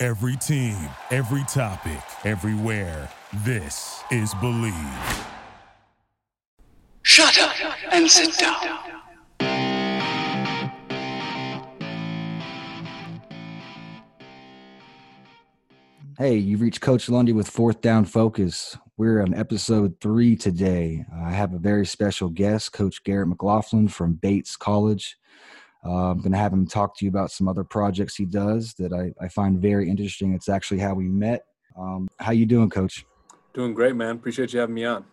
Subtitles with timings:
[0.00, 0.76] Every team,
[1.10, 3.10] every topic, everywhere.
[3.44, 4.72] This is Believe.
[7.02, 7.52] Shut up
[7.90, 8.78] and sit down.
[16.16, 18.78] Hey, you've reached Coach Lundy with Fourth Down Focus.
[18.96, 21.04] We're on episode three today.
[21.12, 25.18] I have a very special guest, Coach Garrett McLaughlin from Bates College.
[25.88, 28.74] Uh, I'm going to have him talk to you about some other projects he does
[28.74, 30.34] that I, I find very interesting.
[30.34, 31.44] It's actually how we met.
[31.78, 33.06] Um, how you doing, Coach?
[33.54, 34.16] Doing great, man.
[34.16, 35.06] Appreciate you having me on.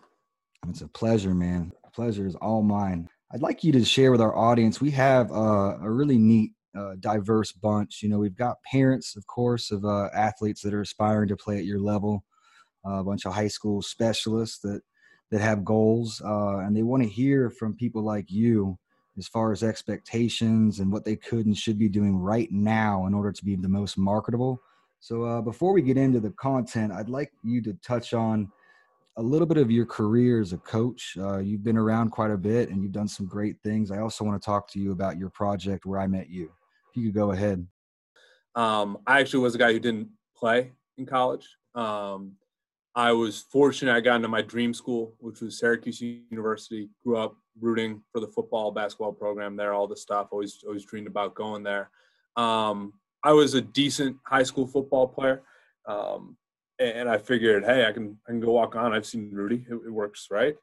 [0.68, 1.72] It's a pleasure, man.
[1.84, 3.08] The pleasure is all mine.
[3.32, 4.78] I'd like you to share with our audience.
[4.78, 8.02] We have uh, a really neat uh, diverse bunch.
[8.02, 11.56] You know, we've got parents, of course, of uh, athletes that are aspiring to play
[11.56, 12.22] at your level.
[12.84, 14.82] a bunch of high school specialists that
[15.30, 18.78] that have goals, uh, and they want to hear from people like you
[19.18, 23.14] as far as expectations and what they could and should be doing right now in
[23.14, 24.60] order to be the most marketable.
[25.00, 28.50] So, uh, before we get into the content, I'd like you to touch on
[29.18, 31.16] a little bit of your career as a coach.
[31.18, 33.90] Uh, you've been around quite a bit and you've done some great things.
[33.90, 36.50] I also want to talk to you about your project where I met you
[36.96, 37.66] you could go ahead.
[38.54, 41.46] Um, I actually was a guy who didn't play in college.
[41.74, 42.32] Um,
[42.94, 46.88] I was fortunate I got into my dream school, which was Syracuse University.
[47.04, 50.28] Grew up rooting for the football, basketball program there, all the stuff.
[50.30, 51.90] Always, always dreamed about going there.
[52.36, 52.92] Um,
[53.24, 55.42] I was a decent high school football player,
[55.86, 56.36] um,
[56.78, 58.92] and I figured, hey, I can, I can go walk on.
[58.92, 60.54] I've seen Rudy; it, it works, right?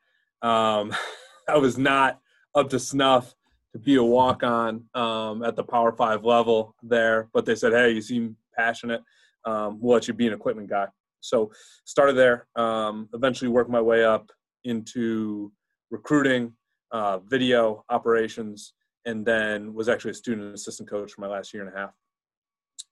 [0.41, 0.95] Um,
[1.50, 2.19] I was not
[2.56, 3.34] up to snuff
[3.73, 7.29] to be a walk on um, at the Power Five level there.
[7.34, 9.01] But they said, hey, you seem passionate.
[9.46, 10.88] Um, we'll let you be an equipment guy.
[11.19, 11.51] So
[11.85, 12.47] started there.
[12.56, 14.29] Um, eventually worked my way up
[14.63, 15.51] into
[15.90, 16.53] recruiting,
[16.93, 18.73] uh, video operations,
[19.05, 21.91] and then was actually a student assistant coach for my last year and a half.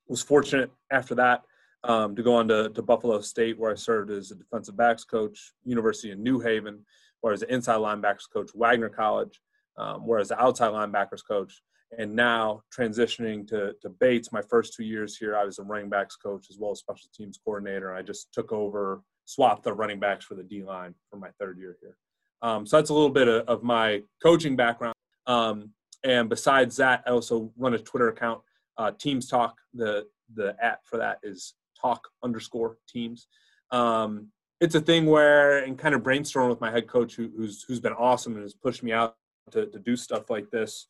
[0.07, 1.43] Was fortunate after that
[1.83, 5.03] um, to go on to, to, Buffalo State, where I served as a defensive backs
[5.03, 6.83] coach, University of New Haven,
[7.21, 9.39] where I was an inside linebackers coach, Wagner College,
[9.77, 11.61] um, was the outside linebackers coach.
[11.97, 15.89] And now transitioning to, to Bates, my first two years here, I was a running
[15.89, 17.93] backs coach as well as special teams coordinator.
[17.93, 21.57] I just took over, swapped the running backs for the D line for my third
[21.57, 21.97] year here.
[22.41, 24.95] Um, so that's a little bit of, of my coaching background.
[25.27, 25.71] Um,
[26.03, 28.41] and besides that, I also run a Twitter account,
[28.77, 29.55] uh, Teams Talk.
[29.73, 33.27] The the app for that is talk underscore teams.
[33.71, 34.27] Um,
[34.59, 37.79] it's a thing where and kind of brainstorm with my head coach who, who's who's
[37.79, 39.15] been awesome and has pushed me out
[39.51, 40.87] to, to do stuff like this.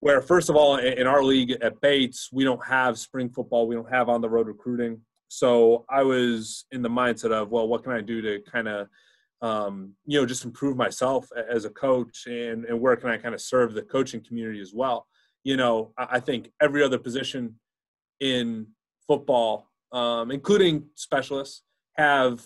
[0.00, 3.74] Where first of all, in our league at Bates, we don't have spring football, we
[3.74, 5.00] don't have on the road recruiting.
[5.28, 8.88] So I was in the mindset of, well, what can I do to kind of,
[9.42, 13.34] um, you know, just improve myself as a coach, and and where can I kind
[13.34, 15.06] of serve the coaching community as well?
[15.44, 17.58] You know, I think every other position
[18.20, 18.66] in
[19.06, 21.62] football, um, including specialists,
[21.96, 22.42] have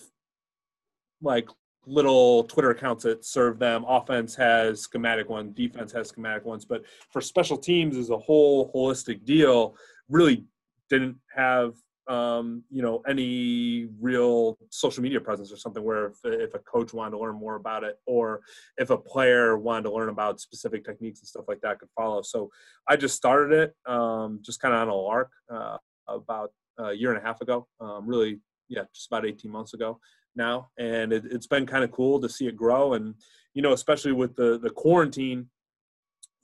[1.21, 1.49] like
[1.85, 3.85] little Twitter accounts that serve them.
[3.87, 8.71] Offense has schematic ones, defense has schematic ones, but for special teams as a whole
[8.73, 9.75] holistic deal,
[10.09, 10.45] really
[10.89, 11.73] didn't have
[12.07, 16.93] um, you know any real social media presence or something where if, if a coach
[16.93, 18.41] wanted to learn more about it or
[18.77, 22.21] if a player wanted to learn about specific techniques and stuff like that could follow
[22.21, 22.49] so
[22.87, 25.77] i just started it um, just kind of on a lark uh,
[26.07, 28.39] about a year and a half ago um, really
[28.69, 29.99] yeah just about 18 months ago
[30.35, 32.93] now, and it, has been kind of cool to see it grow.
[32.93, 33.15] And
[33.53, 35.49] you know, especially with the the quarantine,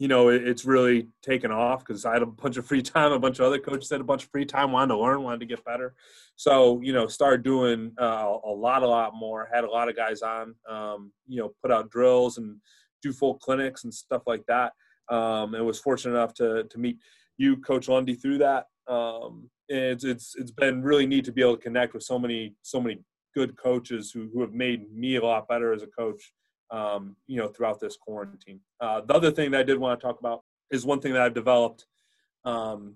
[0.01, 3.11] you know, it, it's really taken off because I had a bunch of free time.
[3.11, 5.41] A bunch of other coaches had a bunch of free time, wanted to learn, wanted
[5.41, 5.93] to get better.
[6.35, 9.47] So you know, started doing uh, a lot, a lot more.
[9.53, 12.57] Had a lot of guys on, um, you know, put out drills and
[13.03, 14.73] do full clinics and stuff like that.
[15.07, 16.97] Um, and was fortunate enough to to meet
[17.37, 18.65] you, Coach Lundy, through that.
[18.87, 22.55] Um, it's it's it's been really neat to be able to connect with so many
[22.63, 23.03] so many
[23.35, 26.33] good coaches who, who have made me a lot better as a coach,
[26.71, 28.59] um, you know, throughout this quarantine.
[28.79, 31.21] Uh, the other thing that I did want to talk about is one thing that
[31.21, 31.85] I've developed
[32.45, 32.95] um,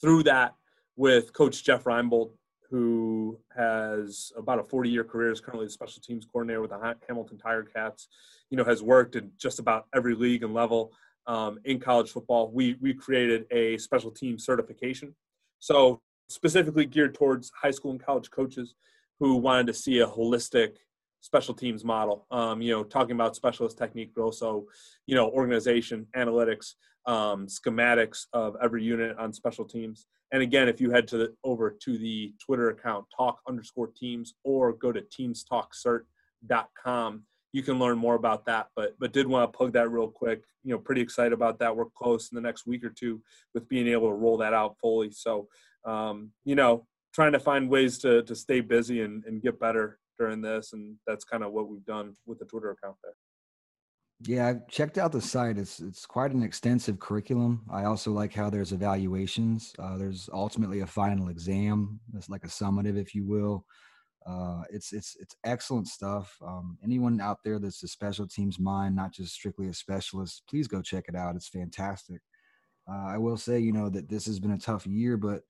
[0.00, 0.54] through that
[0.96, 2.32] with Coach Jeff Reinebold,
[2.70, 6.96] who has about a 40 year career, is currently the special teams coordinator with the
[7.08, 8.08] Hamilton Tiger Cats,
[8.50, 10.92] you know, has worked in just about every league and level
[11.26, 12.50] um, in college football.
[12.52, 15.14] We, we created a special team certification.
[15.60, 18.74] So specifically geared towards high school and college coaches
[19.20, 20.76] who wanted to see a holistic
[21.24, 22.26] special teams model.
[22.30, 24.66] Um, you know, talking about specialist technique, but also,
[25.06, 26.74] you know, organization, analytics,
[27.06, 30.06] um, schematics of every unit on special teams.
[30.32, 34.34] And again, if you head to the, over to the Twitter account, talk underscore teams,
[34.44, 37.22] or go to teamstalkcert.com,
[37.52, 38.66] you can learn more about that.
[38.76, 40.42] But but did want to plug that real quick.
[40.62, 41.74] You know, pretty excited about that.
[41.74, 43.22] We're close in the next week or two
[43.54, 45.10] with being able to roll that out fully.
[45.10, 45.48] So,
[45.86, 49.98] um, you know, trying to find ways to to stay busy and, and get better
[50.18, 53.14] during this, and that's kind of what we've done with the Twitter account there.
[54.20, 55.58] Yeah, I've checked out the site.
[55.58, 57.62] It's it's quite an extensive curriculum.
[57.70, 59.74] I also like how there's evaluations.
[59.78, 62.00] Uh, there's ultimately a final exam.
[62.16, 63.66] It's like a summative, if you will.
[64.26, 66.34] Uh, it's it's it's excellent stuff.
[66.46, 70.68] Um, anyone out there that's a special teams mind, not just strictly a specialist, please
[70.68, 71.36] go check it out.
[71.36, 72.22] It's fantastic.
[72.90, 75.42] Uh, I will say, you know, that this has been a tough year, but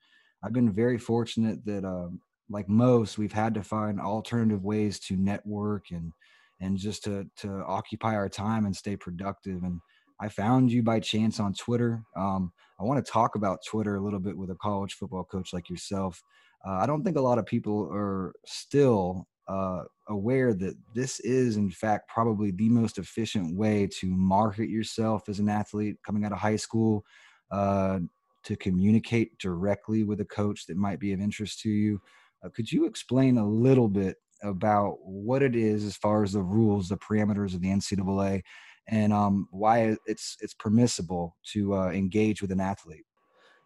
[0.42, 2.20] I've been very fortunate that, um,
[2.50, 6.12] like most, we've had to find alternative ways to network and
[6.60, 9.62] and just to to occupy our time and stay productive.
[9.62, 9.80] And
[10.20, 12.02] I found you by chance on Twitter.
[12.16, 15.52] Um, I want to talk about Twitter a little bit with a college football coach
[15.52, 16.22] like yourself.
[16.66, 21.56] Uh, I don't think a lot of people are still uh, aware that this is,
[21.56, 26.32] in fact, probably the most efficient way to market yourself as an athlete coming out
[26.32, 27.04] of high school,
[27.50, 27.98] uh,
[28.44, 32.00] to communicate directly with a coach that might be of interest to you.
[32.44, 36.42] Uh, could you explain a little bit about what it is as far as the
[36.42, 38.42] rules, the parameters of the NCAA,
[38.88, 43.04] and um, why it's it's permissible to uh, engage with an athlete.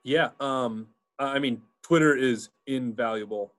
[0.04, 0.88] Yeah, um,
[1.18, 3.52] I mean, Twitter is invaluable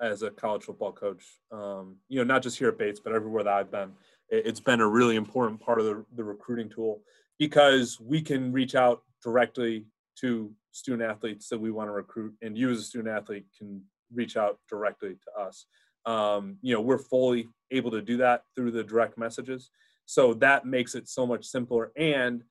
[0.00, 1.24] as a college football coach.
[1.50, 3.92] Um, you know, not just here at Bates, but everywhere that I've been.
[4.28, 7.02] It's been a really important part of the, the recruiting tool
[7.38, 9.86] because we can reach out directly
[10.20, 13.82] to student athletes that we want to recruit, and you as a student athlete can
[14.12, 15.66] reach out directly to us.
[16.06, 19.70] Um, you know we're fully able to do that through the direct messages.
[20.06, 22.42] So that makes it so much simpler and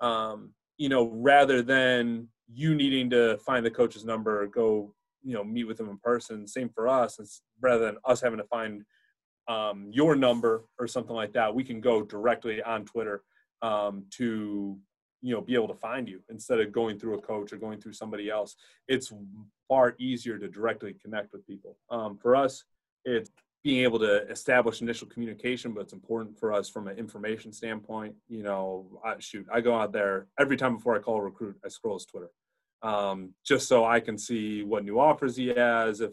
[0.00, 5.44] um, you know rather than you needing to find the coach's number go you know
[5.44, 8.82] meet with them in person same for us it's rather than us having to find
[9.48, 13.22] um, your number or something like that we can go directly on twitter
[13.62, 14.78] um, to
[15.24, 17.80] you know be able to find you instead of going through a coach or going
[17.80, 18.56] through somebody else.
[18.86, 19.12] It's
[19.66, 21.76] far easier to directly connect with people.
[21.90, 22.64] Um, for us
[23.04, 23.30] it's
[23.62, 28.14] being able to establish initial communication, but it's important for us from an information standpoint.
[28.28, 31.56] You know, I, shoot, I go out there every time before I call a recruit,
[31.64, 32.30] I scroll his Twitter,
[32.82, 36.12] um, just so I can see what new offers he has, if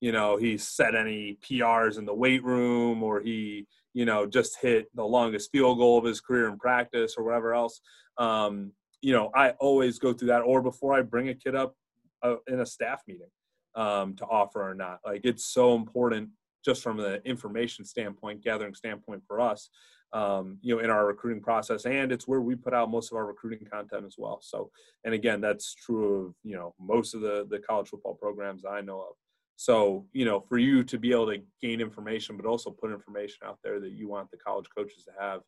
[0.00, 4.58] you know he set any PRs in the weight room, or he you know just
[4.60, 7.80] hit the longest field goal of his career in practice, or whatever else.
[8.18, 11.74] Um, you know, I always go through that, or before I bring a kid up
[12.22, 13.30] uh, in a staff meeting
[13.74, 15.00] um, to offer or not.
[15.04, 16.30] Like it's so important
[16.64, 19.70] just from the information standpoint, gathering standpoint for us,
[20.12, 23.16] um, you know, in our recruiting process, and it's where we put out most of
[23.16, 24.40] our recruiting content as well.
[24.42, 24.70] So,
[25.04, 28.80] and again, that's true of you know most of the the college football programs I
[28.80, 29.14] know of.
[29.60, 33.40] So, you know, for you to be able to gain information, but also put information
[33.44, 35.42] out there that you want the college coaches to have,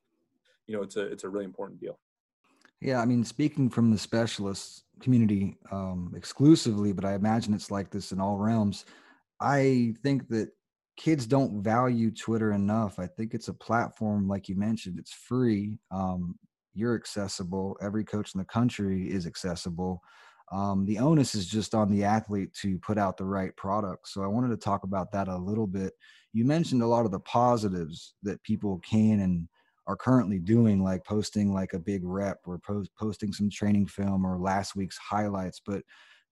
[0.66, 1.98] you know, it's a it's a really important deal.
[2.82, 7.90] Yeah, I mean, speaking from the specialist community um, exclusively, but I imagine it's like
[7.90, 8.84] this in all realms.
[9.40, 10.50] I think that
[10.98, 12.98] kids don't value Twitter enough.
[12.98, 15.78] I think it's a platform, like you mentioned, it's free.
[15.90, 16.38] Um,
[16.74, 17.78] you're accessible.
[17.80, 20.02] Every coach in the country is accessible.
[20.50, 24.08] Um, the onus is just on the athlete to put out the right product.
[24.08, 25.92] So I wanted to talk about that a little bit.
[26.32, 29.48] You mentioned a lot of the positives that people can and
[29.86, 34.24] are currently doing, like posting like a big rep or post, posting some training film
[34.24, 35.60] or last week's highlights.
[35.64, 35.82] But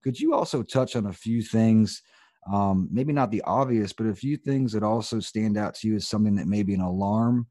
[0.03, 2.01] could you also touch on a few things?
[2.51, 5.95] Um, maybe not the obvious, but a few things that also stand out to you
[5.95, 7.47] as something that may be an alarm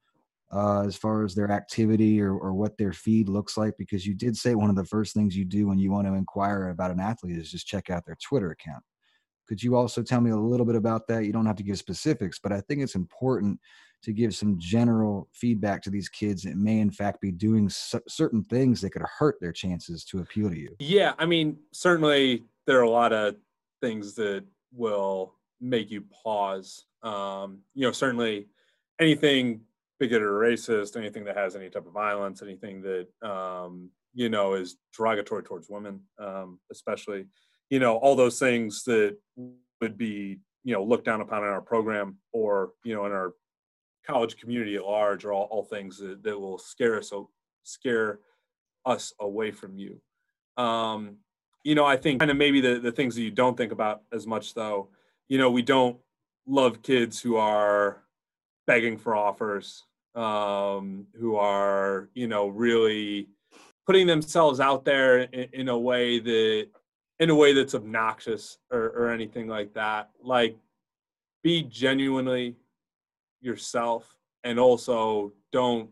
[0.53, 3.75] uh, as far as their activity or, or what their feed looks like.
[3.79, 6.15] Because you did say one of the first things you do when you want to
[6.15, 8.83] inquire about an athlete is just check out their Twitter account.
[9.49, 11.25] Could you also tell me a little bit about that?
[11.25, 13.59] You don't have to give specifics, but I think it's important
[14.03, 18.45] to give some general feedback to these kids that may, in fact, be doing certain
[18.45, 20.75] things that could hurt their chances to appeal to you.
[20.79, 23.37] Yeah, I mean, certainly there are a lot of
[23.83, 26.87] things that will make you pause.
[27.03, 28.47] Um, you know, certainly
[29.01, 29.63] anything
[30.01, 34.55] bigoted or racist, anything that has any type of violence, anything that um, you know
[34.55, 37.27] is derogatory towards women, um, especially,
[37.69, 39.17] you know, all those things that
[39.81, 43.35] would be you know looked down upon in our program or you know in our
[44.07, 47.13] college community at large are all, all things that, that will scare us
[47.63, 48.19] scare
[48.87, 50.01] us away from you.
[50.57, 51.19] Um,
[51.65, 54.03] you know, I think kind of maybe the, the things that you don't think about
[54.13, 54.89] as much though,
[55.29, 55.99] you know, we don't
[56.47, 58.03] love kids who are
[58.67, 63.29] begging for offers, um, who are, you know, really
[63.87, 66.69] putting themselves out there in, in a way that
[67.19, 70.11] in a way that's obnoxious or, or anything like that.
[70.23, 70.57] Like
[71.43, 72.57] be genuinely
[73.41, 75.91] yourself and also don't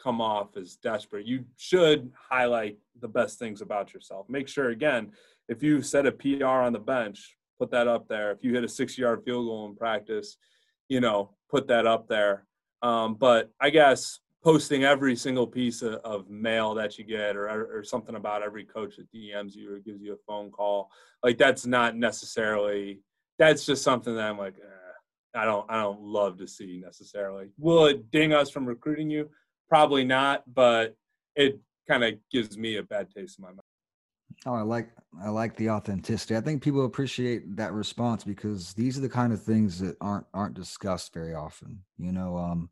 [0.00, 1.26] come off as desperate.
[1.26, 4.28] You should highlight the best things about yourself.
[4.28, 5.10] Make sure, again,
[5.48, 8.30] if you set a PR on the bench, put that up there.
[8.30, 10.36] If you hit a six yard field goal in practice,
[10.88, 12.44] you know, put that up there.
[12.82, 17.48] Um, but I guess posting every single piece of, of mail that you get or,
[17.76, 20.90] or something about every coach that DMs you or gives you a phone call,
[21.22, 23.00] like that's not necessarily,
[23.38, 27.50] that's just something that I'm like, eh, I don't, I don't love to see necessarily.
[27.58, 29.28] Will it ding us from recruiting you?
[29.68, 30.96] Probably not, but
[31.36, 33.64] it kind of gives me a bad taste in my mouth.
[34.46, 34.90] Oh, I like
[35.22, 36.36] I like the authenticity.
[36.36, 40.26] I think people appreciate that response because these are the kind of things that aren't
[40.32, 41.82] aren't discussed very often.
[41.98, 42.70] You know, um,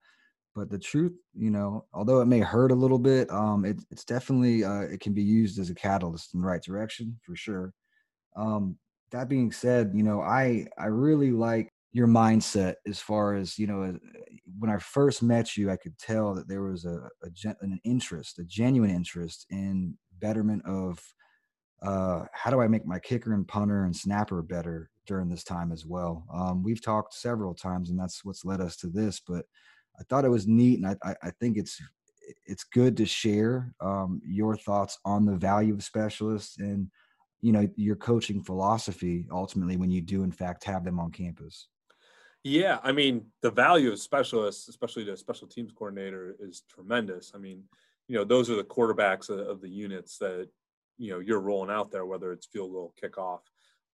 [0.54, 4.04] but the truth, you know, although it may hurt a little bit, um, it, it's
[4.04, 7.74] definitely uh, it can be used as a catalyst in the right direction for sure.
[8.36, 8.78] Um,
[9.12, 13.66] that being said, you know, I I really like your mindset as far as you
[13.66, 13.98] know
[14.58, 17.30] when i first met you i could tell that there was a, a
[17.62, 20.98] an interest a genuine interest in betterment of
[21.82, 25.72] uh, how do i make my kicker and punter and snapper better during this time
[25.72, 29.44] as well um, we've talked several times and that's what's led us to this but
[30.00, 31.80] i thought it was neat and i, I think it's
[32.44, 36.90] it's good to share um, your thoughts on the value of specialists and
[37.40, 41.68] you know your coaching philosophy ultimately when you do in fact have them on campus
[42.48, 47.32] yeah, I mean, the value of specialists, especially the special teams coordinator, is tremendous.
[47.34, 47.64] I mean,
[48.06, 50.48] you know, those are the quarterbacks of, of the units that
[50.98, 53.40] you know you're rolling out there, whether it's field goal, kickoff,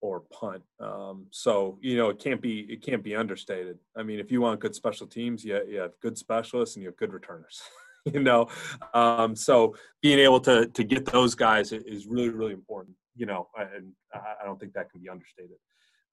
[0.00, 0.62] or punt.
[0.80, 3.78] Um, so you know, it can't be it can't be understated.
[3.96, 6.88] I mean, if you want good special teams, you, you have good specialists and you
[6.88, 7.60] have good returners.
[8.04, 8.48] you know,
[8.94, 12.96] um, so being able to to get those guys is really really important.
[13.14, 15.58] You know, and I don't think that can be understated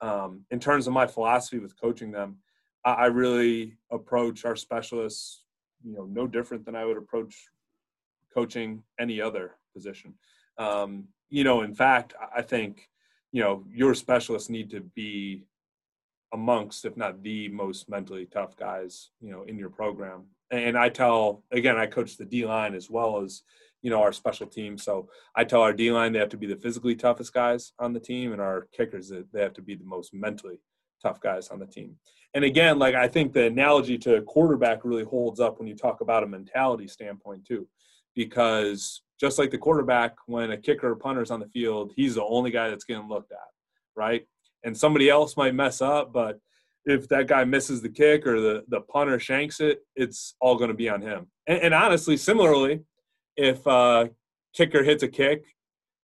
[0.01, 2.37] um, in terms of my philosophy with coaching them,
[2.85, 5.43] I, I really approach our specialists,
[5.83, 7.35] you know, no different than I would approach
[8.33, 10.13] coaching any other position.
[10.59, 12.87] Um, you know, in fact, I think,
[13.31, 15.45] you know, your specialists need to be
[16.33, 20.25] amongst, if not the most mentally tough guys, you know, in your program.
[20.51, 23.41] And I tell, again, I coach the D line as well as,
[23.81, 24.77] you know our special team.
[24.77, 27.93] So I tell our D line they have to be the physically toughest guys on
[27.93, 30.59] the team, and our kickers that they have to be the most mentally
[31.01, 31.95] tough guys on the team.
[32.33, 36.01] And again, like I think the analogy to quarterback really holds up when you talk
[36.01, 37.67] about a mentality standpoint too,
[38.15, 42.15] because just like the quarterback, when a kicker or punter is on the field, he's
[42.15, 43.37] the only guy that's getting looked at,
[43.95, 44.25] right?
[44.63, 46.39] And somebody else might mess up, but
[46.85, 50.69] if that guy misses the kick or the, the punter shanks it, it's all going
[50.69, 51.27] to be on him.
[51.47, 52.81] And, and honestly, similarly,
[53.35, 54.07] if uh,
[54.53, 55.43] kicker hits a kick,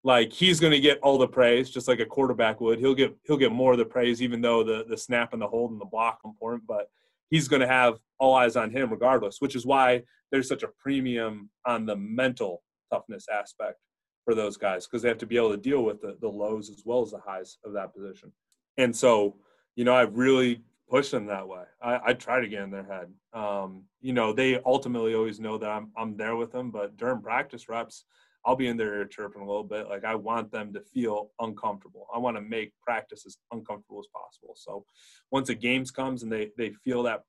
[0.04, 2.81] like he's going to get all the praise, just like a quarterback would.
[2.81, 5.47] He'll get he'll get more of the praise, even though the the snap and the
[5.47, 6.66] hold and the block are important.
[6.66, 6.88] But
[7.31, 10.02] he's going to have all eyes on him regardless, which is why
[10.33, 12.62] there's such a premium on the mental
[12.93, 13.79] toughness aspect
[14.25, 16.71] for those guys because they have to be able to deal with the, the lows
[16.71, 18.33] as well as the highs of that position.
[18.77, 19.37] And so,
[19.77, 21.65] you know, I've really push them that way.
[21.83, 23.09] I, I try to get in their head.
[23.33, 27.23] Um, you know, they ultimately always know that I'm I'm there with them, but during
[27.23, 28.05] practice reps,
[28.45, 29.89] I'll be in their ear chirping a little bit.
[29.89, 32.07] Like I want them to feel uncomfortable.
[32.15, 34.55] I want to make practice as uncomfortable as possible.
[34.57, 34.85] So
[35.31, 37.23] once a games comes and they they feel that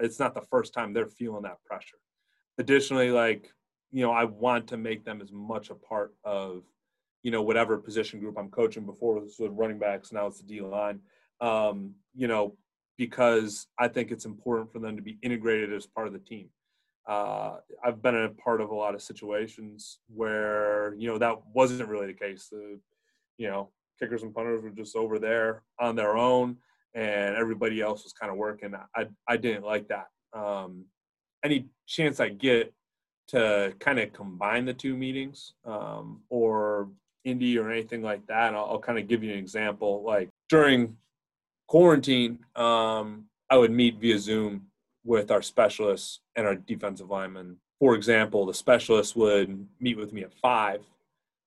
[0.00, 1.98] it's not the first time they're feeling that pressure.
[2.58, 3.52] Additionally, like
[3.92, 6.62] you know, I want to make them as much a part of
[7.22, 8.86] you know whatever position group I'm coaching.
[8.86, 11.00] Before this was running backs, now it's the D line.
[11.40, 12.56] Um, you know,
[12.96, 16.48] because I think it's important for them to be integrated as part of the team.
[17.08, 21.88] Uh, I've been a part of a lot of situations where you know that wasn't
[21.88, 22.48] really the case.
[22.50, 22.78] The
[23.36, 26.56] you know kickers and punters were just over there on their own,
[26.94, 28.74] and everybody else was kind of working.
[28.94, 30.06] I I didn't like that.
[30.32, 30.84] Um,
[31.44, 32.72] any chance I get
[33.30, 36.88] to kind of combine the two meetings um, or
[37.26, 40.02] indie or anything like that, I'll, I'll kind of give you an example.
[40.04, 40.96] Like during
[41.68, 44.66] quarantine, um, I would meet via Zoom
[45.04, 47.56] with our specialists and our defensive linemen.
[47.78, 50.82] For example, the specialist would meet with me at five,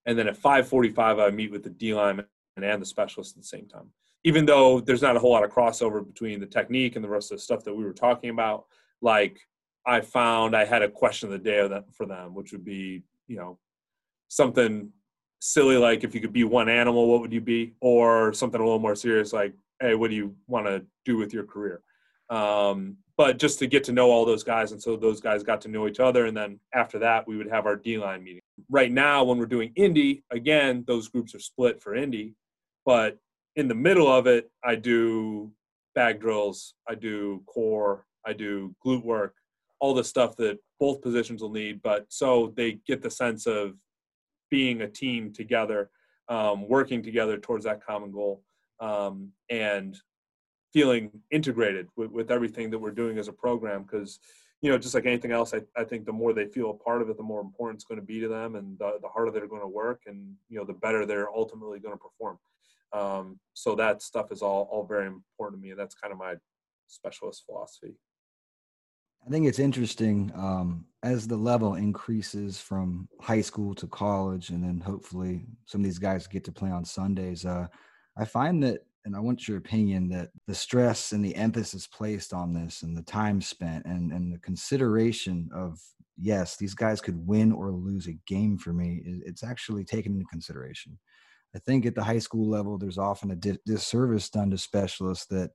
[0.06, 2.26] and then at five forty-five, I would meet with the D lineman
[2.58, 3.90] and the specialist at the same time.
[4.24, 7.32] Even though there's not a whole lot of crossover between the technique and the rest
[7.32, 8.66] of the stuff that we were talking about,
[9.02, 9.40] like
[9.86, 13.38] I found I had a question of the day for them, which would be, you
[13.38, 13.60] know,
[14.30, 14.92] something
[15.40, 17.74] silly like if you could be one animal, what would you be?
[17.82, 21.34] Or something a little more serious like, hey, what do you want to do with
[21.34, 21.82] your career?
[22.30, 25.62] Um, but just to get to know all those guys, and so those guys got
[25.62, 28.42] to know each other, and then after that, we would have our D line meeting.
[28.70, 32.34] Right now, when we're doing Indy, again, those groups are split for Indy,
[32.86, 33.20] but
[33.56, 35.52] in the middle of it, I do
[35.94, 39.36] bag drills, I do core, I do glute work,
[39.80, 41.82] all the stuff that both positions will need.
[41.82, 43.74] But so they get the sense of
[44.50, 45.90] being a team together,
[46.30, 48.44] um, working together towards that common goal,
[48.80, 49.98] um, and
[50.72, 53.84] feeling integrated with, with everything that we're doing as a program.
[53.84, 54.20] Because
[54.64, 57.02] you know, just like anything else, I, I think the more they feel a part
[57.02, 59.30] of it, the more important it's going to be to them, and the, the harder
[59.30, 62.40] they're going to work, and you know, the better they're ultimately going to perform.
[62.94, 66.18] Um, so that stuff is all all very important to me, and that's kind of
[66.18, 66.36] my
[66.88, 67.96] specialist philosophy.
[69.26, 74.64] I think it's interesting um, as the level increases from high school to college, and
[74.64, 77.46] then hopefully some of these guys get to play on Sundays.
[77.46, 77.68] Uh,
[78.18, 82.34] I find that, and I want your opinion, that the stress and the emphasis placed
[82.34, 85.80] on this, and the time spent, and and the consideration of
[86.18, 89.02] yes, these guys could win or lose a game for me.
[89.06, 91.00] It's actually taken into consideration.
[91.56, 95.52] I think at the high school level, there's often a disservice done to specialists that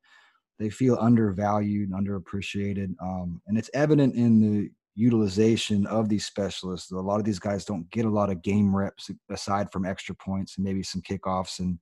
[0.59, 6.91] they feel undervalued, and underappreciated, um, and it's evident in the utilization of these specialists.
[6.91, 10.15] A lot of these guys don't get a lot of game reps aside from extra
[10.17, 11.61] points and maybe some kickoffs.
[11.61, 11.79] And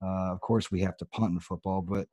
[0.00, 2.06] uh, of course, we have to punt in football, but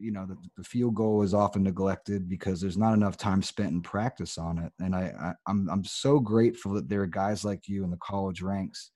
[0.00, 3.72] you know the, the, field goal is often neglected because there's not enough time spent
[3.72, 4.72] in practice on it.
[4.80, 7.98] And I, I I'm I'm so grateful that there are guys like you in the
[7.98, 8.90] college ranks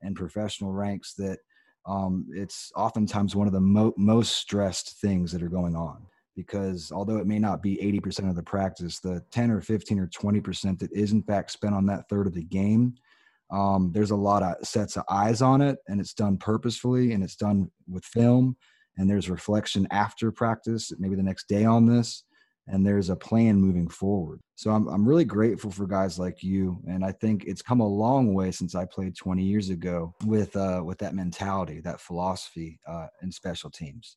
[0.00, 1.38] and professional ranks that
[1.86, 6.90] um, it's oftentimes one of the mo- most stressed things that are going on because
[6.92, 10.78] although it may not be 80% of the practice the 10 or 15 or 20%
[10.78, 12.94] that is in fact spent on that third of the game
[13.50, 17.22] um, there's a lot of sets of eyes on it and it's done purposefully and
[17.22, 18.56] it's done with film
[18.96, 22.24] and there's reflection after practice maybe the next day on this
[22.68, 24.40] and there's a plan moving forward.
[24.54, 27.86] So I'm I'm really grateful for guys like you, and I think it's come a
[27.86, 32.78] long way since I played 20 years ago with uh, with that mentality, that philosophy
[32.86, 34.16] uh, in special teams.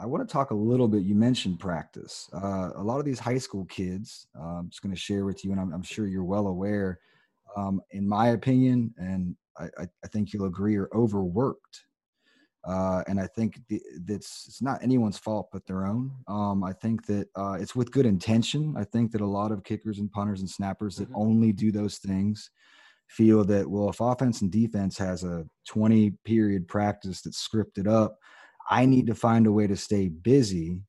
[0.00, 1.02] I want to talk a little bit.
[1.02, 2.30] You mentioned practice.
[2.32, 5.44] Uh, a lot of these high school kids, uh, I'm just going to share with
[5.44, 6.98] you, and I'm, I'm sure you're well aware.
[7.56, 11.82] Um, in my opinion, and I, I think you'll agree, are overworked
[12.64, 13.60] uh, and I think
[14.04, 16.12] that's it's not anyone's fault but their own.
[16.28, 18.74] Um, I think that uh, it's with good intention.
[18.76, 21.20] I think that a lot of kickers and punters and snappers that mm-hmm.
[21.20, 22.50] only do those things
[23.08, 28.16] feel that well, if offense and defense has a 20 period practice that's scripted up,
[28.70, 30.80] I need to find a way to stay busy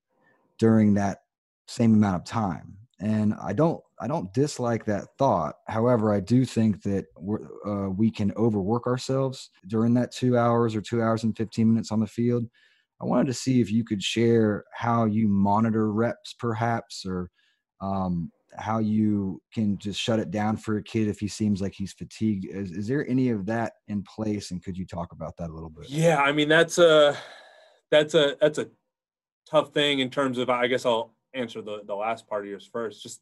[0.59, 1.19] during that
[1.67, 5.55] same amount of time and i don't i don't dislike that thought.
[5.67, 7.05] However i do think that
[7.65, 11.91] uh, we can overwork ourselves during that two hours or two hours and 15 minutes
[11.91, 12.45] on the field.
[13.01, 17.29] I wanted to see if you could share how you monitor reps perhaps or
[17.81, 21.73] um, how you can just shut it down for a kid if he seems like
[21.73, 22.45] he's fatigued.
[22.45, 25.53] Is, is there any of that in place and could you talk about that a
[25.53, 25.89] little bit?
[25.89, 27.17] Yeah i mean that's a
[27.89, 28.67] that's a that's a
[29.49, 32.69] tough thing in terms of i guess i'll answer the, the last part of yours
[32.71, 33.01] first.
[33.01, 33.21] Just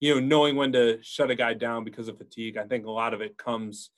[0.00, 2.56] you know, knowing when to shut a guy down because of fatigue.
[2.56, 3.90] I think a lot of it comes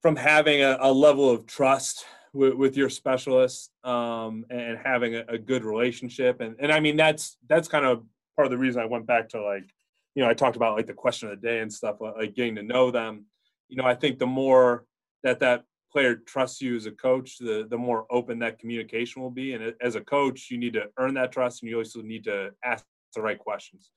[0.00, 5.24] from having a, a level of trust with, with your specialist um, and having a,
[5.28, 6.40] a, good relationship.
[6.40, 8.04] And and I mean that's that's kind of
[8.36, 9.68] part of the reason I went back to like,
[10.14, 12.54] you know, I talked about like the question of the day and stuff, like getting
[12.56, 13.26] to know them.
[13.68, 14.84] You know, I think the more
[15.22, 19.30] that that player trusts you as a coach, the the more open that communication will
[19.30, 19.54] be.
[19.54, 22.50] And as a coach, you need to earn that trust, and you also need to
[22.64, 23.90] ask the right questions,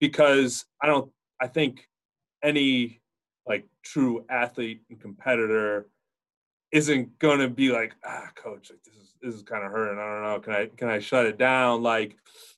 [0.00, 1.10] because I don't.
[1.40, 1.88] I think
[2.42, 3.00] any
[3.46, 5.88] like true athlete and competitor
[6.72, 10.04] isn't to be like ah coach like this is this is kind of hurting i
[10.04, 12.14] don't know can i can i shut it down like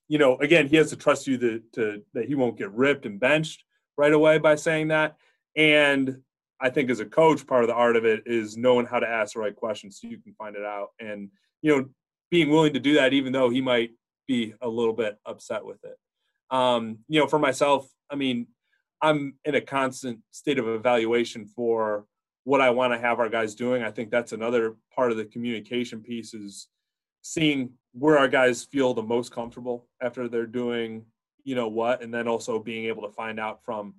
[0.09, 3.07] you know again he has to trust you that to that he won't get ripped
[3.07, 3.63] and benched
[3.97, 5.17] right away by saying that
[5.57, 6.21] and
[6.61, 9.09] I think as a coach, part of the art of it is knowing how to
[9.09, 10.89] ask the right questions so you can find it out.
[11.01, 11.31] And,
[11.63, 11.89] you know,
[12.31, 13.91] being willing to do that, even though he might
[14.29, 15.97] be a little bit upset with it.
[16.51, 18.47] Um, you know, for myself, I mean,
[19.03, 22.07] I'm in a constant state of evaluation for
[22.45, 23.83] what I want to have our guys doing.
[23.83, 26.69] I think that's another part of the communication piece is
[27.23, 31.05] seeing where our guys feel the most comfortable after they're doing,
[31.45, 33.95] you know, what, and then also being able to find out from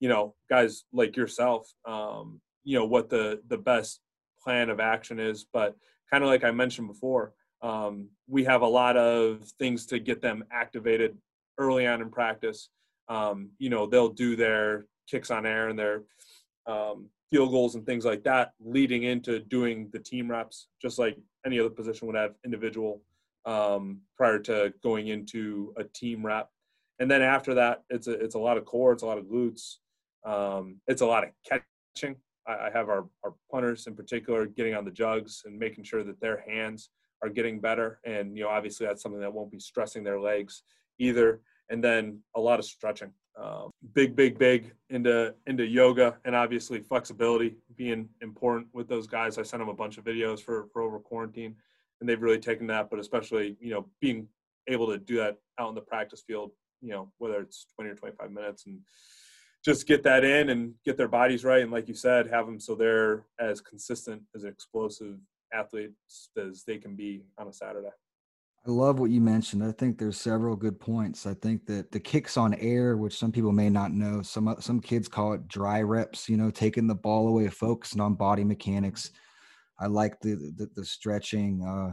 [0.00, 4.00] you know guys like yourself um, you know what the the best
[4.42, 5.74] plan of action is but
[6.10, 10.20] kind of like i mentioned before um, we have a lot of things to get
[10.20, 11.16] them activated
[11.58, 12.68] early on in practice
[13.08, 16.02] um, you know they'll do their kicks on air and their
[16.66, 21.16] um, field goals and things like that leading into doing the team reps, just like
[21.44, 23.02] any other position would have individual
[23.44, 26.48] um, prior to going into a team rep.
[26.98, 29.24] And then after that, it's a, it's a lot of core, it's a lot of
[29.24, 29.76] glutes,
[30.24, 32.16] um, it's a lot of catching.
[32.46, 36.04] I, I have our, our punters in particular getting on the jugs and making sure
[36.04, 36.90] that their hands
[37.22, 38.00] are getting better.
[38.04, 40.62] And, you know, obviously that's something that won't be stressing their legs
[40.98, 41.40] either.
[41.70, 43.12] And then a lot of stretching.
[43.38, 49.36] Um, big, big, big into into yoga and obviously flexibility being important with those guys.
[49.36, 51.54] I sent them a bunch of videos for for over quarantine,
[52.00, 52.88] and they've really taken that.
[52.88, 54.28] But especially, you know, being
[54.68, 57.94] able to do that out in the practice field, you know, whether it's 20 or
[57.94, 58.80] 25 minutes, and
[59.62, 61.62] just get that in and get their bodies right.
[61.62, 65.18] And like you said, have them so they're as consistent as explosive
[65.52, 67.90] athletes as they can be on a Saturday.
[68.66, 69.62] I love what you mentioned.
[69.62, 71.24] I think there's several good points.
[71.24, 74.80] I think that the kicks on air, which some people may not know, some some
[74.80, 76.28] kids call it dry reps.
[76.28, 79.12] You know, taking the ball away, focusing on body mechanics.
[79.78, 81.62] I like the the, the stretching.
[81.62, 81.92] Uh,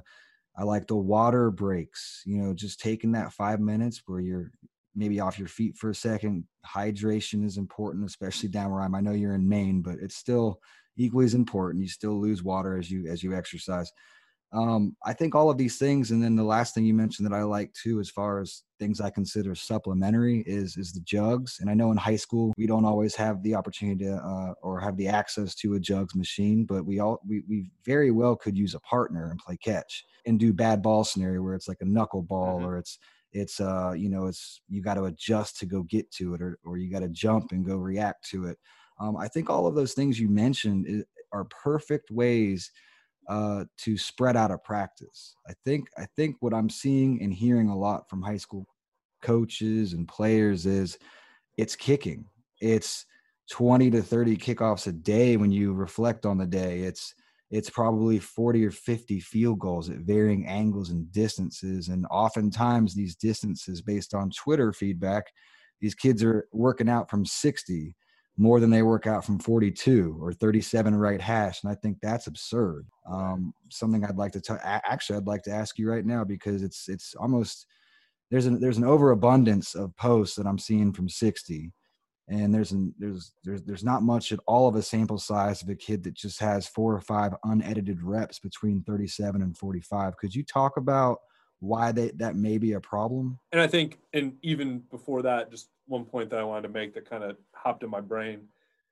[0.59, 2.23] I like the water breaks.
[2.25, 4.51] You know, just taking that five minutes where you're
[4.95, 6.45] maybe off your feet for a second.
[6.65, 8.95] Hydration is important, especially down where I'm.
[8.95, 10.59] I know you're in Maine, but it's still
[10.97, 11.83] equally as important.
[11.83, 13.91] You still lose water as you as you exercise
[14.53, 17.35] um, I think all of these things, and then the last thing you mentioned that
[17.35, 21.57] I like too, as far as things I consider supplementary, is is the jugs.
[21.59, 24.79] And I know in high school we don't always have the opportunity to uh, or
[24.79, 28.55] have the access to a jugs machine, but we all we, we very well could
[28.55, 31.85] use a partner and play catch and do bad ball scenario where it's like a
[31.85, 32.67] knuckle ball mm-hmm.
[32.67, 32.99] or it's
[33.31, 36.59] it's uh you know it's you got to adjust to go get to it or
[36.63, 38.59] or you got to jump and go react to it.
[38.99, 42.69] Um, I think all of those things you mentioned are perfect ways
[43.27, 45.35] uh, to spread out a practice.
[45.47, 48.67] I think I think what I'm seeing and hearing a lot from high school
[49.21, 50.97] coaches and players is
[51.57, 52.25] it's kicking.
[52.61, 53.05] It's
[53.49, 56.81] 20 to 30 kickoffs a day when you reflect on the day.
[56.81, 57.13] It's
[57.51, 61.89] it's probably 40 or 50 field goals at varying angles and distances.
[61.89, 65.25] And oftentimes these distances based on Twitter feedback,
[65.79, 67.95] these kids are working out from 60
[68.37, 72.27] more than they work out from 42 or 37 right hash and i think that's
[72.27, 72.87] absurd.
[73.09, 76.63] Um, something i'd like to t- actually i'd like to ask you right now because
[76.63, 77.67] it's it's almost
[78.31, 81.71] there's an there's an overabundance of posts that i'm seeing from 60
[82.29, 85.69] and there's an there's there's there's not much at all of a sample size of
[85.69, 90.33] a kid that just has four or five unedited reps between 37 and 45 could
[90.33, 91.19] you talk about
[91.63, 95.69] why they, that may be a problem and i think and even before that just
[95.87, 98.47] one point that I wanted to make that kind of hopped in my brain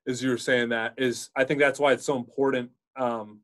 [0.05, 2.71] is you were saying that is I think that's why it's so important.
[2.95, 3.39] Um,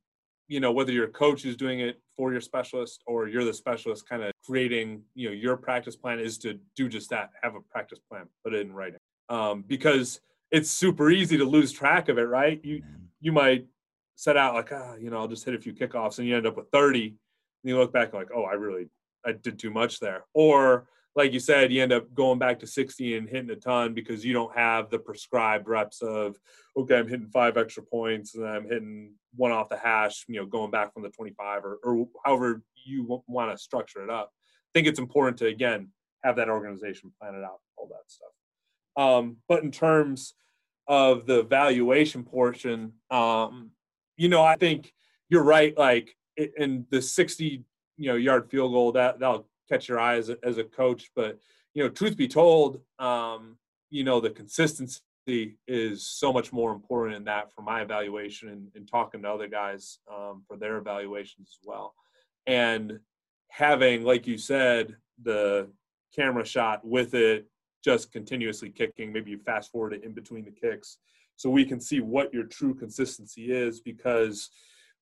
[0.47, 4.07] you know, whether your coach is doing it for your specialist or you're the specialist,
[4.07, 7.31] kind of creating you know your practice plan is to do just that.
[7.43, 11.71] Have a practice plan, put it in writing, um, because it's super easy to lose
[11.71, 12.23] track of it.
[12.23, 12.59] Right?
[12.63, 12.81] You
[13.19, 13.67] you might
[14.15, 16.47] set out like ah, you know, I'll just hit a few kickoffs, and you end
[16.47, 17.15] up with 30, and
[17.63, 18.87] you look back like, oh, I really
[19.25, 22.67] I did too much there, or like you said, you end up going back to
[22.67, 26.37] 60 and hitting a ton because you don't have the prescribed reps of,
[26.77, 30.45] okay, I'm hitting five extra points and I'm hitting one off the hash, you know,
[30.45, 34.31] going back from the 25 or, or however you want to structure it up.
[34.31, 35.89] I think it's important to, again,
[36.23, 38.29] have that organization plan it out, all that stuff.
[38.95, 40.35] Um, but in terms
[40.87, 43.71] of the valuation portion, um,
[44.17, 44.93] you know, I think
[45.29, 45.75] you're right.
[45.75, 47.63] Like in the 60,
[47.97, 51.11] you know, yard field goal, that that'll catch your eye as a, as a coach.
[51.15, 51.39] But
[51.73, 53.57] you know, truth be told, um,
[53.89, 55.01] you know, the consistency
[55.67, 59.47] is so much more important in that for my evaluation and, and talking to other
[59.47, 61.93] guys um, for their evaluations as well.
[62.45, 62.99] And
[63.49, 65.67] having, like you said, the
[66.15, 67.47] camera shot with it
[67.83, 70.97] just continuously kicking, maybe you fast forward it in between the kicks
[71.37, 74.49] so we can see what your true consistency is because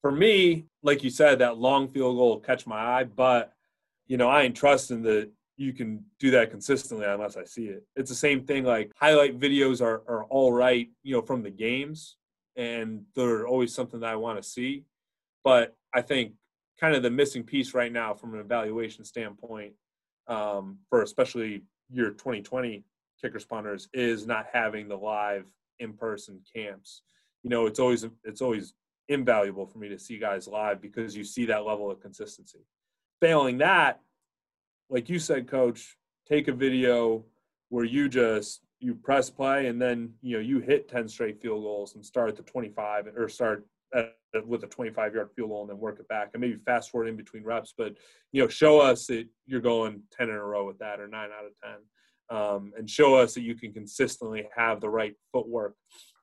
[0.06, 3.54] for me, like you said, that long field goal will catch my eye, but
[4.06, 7.84] you know, I ain't trusting that you can do that consistently unless I see it.
[7.96, 11.50] It's the same thing like highlight videos are, are all right, you know, from the
[11.50, 12.18] games
[12.56, 14.84] and they're always something that I want to see.
[15.44, 16.34] But I think
[16.80, 19.74] kind of the missing piece right now from an evaluation standpoint
[20.28, 22.84] um, for especially your 2020
[23.20, 25.46] kicker spawners is not having the live
[25.80, 27.02] in-person camps.
[27.42, 28.76] You know, it's always it's always
[29.10, 32.66] invaluable for me to see guys live because you see that level of consistency
[33.22, 34.02] failing that,
[34.90, 37.24] like you said, coach, take a video
[37.70, 41.64] where you just you press play and then you know you hit 10 straight field
[41.64, 43.66] goals and start at the 25 or start
[43.96, 44.14] at,
[44.46, 47.08] with a 25 yard field goal and then work it back and maybe fast forward
[47.08, 47.96] in between reps but
[48.34, 51.30] you know show us that you're going 10 in a row with that or 9
[51.32, 51.52] out of
[52.30, 55.76] 10 um, and show us that you can consistently have the right footwork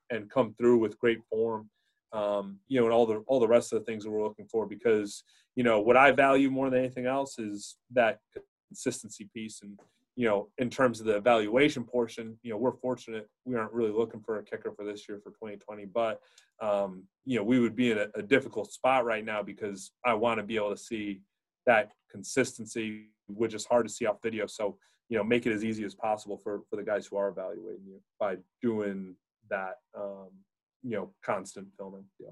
[0.09, 1.69] and come through with great form.
[2.13, 4.45] Um, you know, and all the all the rest of the things that we're looking
[4.45, 5.23] for because
[5.55, 8.19] you know what I value more than anything else is that
[8.69, 9.79] consistency piece and
[10.15, 13.91] you know, in terms of the evaluation portion, you know, we're fortunate we aren't really
[13.91, 16.21] looking for a kicker for this year for 2020, but
[16.61, 20.13] um, you know, we would be in a, a difficult spot right now because I
[20.13, 21.21] want to be able to see
[21.65, 24.45] that consistency, which is hard to see off video.
[24.45, 24.77] So,
[25.09, 27.85] you know, make it as easy as possible for for the guys who are evaluating
[27.85, 29.15] you by doing
[29.49, 30.29] that, um,
[30.83, 32.05] you know, constant filming.
[32.19, 32.31] Yeah.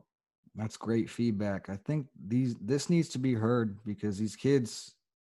[0.55, 1.69] That's great feedback.
[1.69, 4.95] I think these this needs to be heard because these kids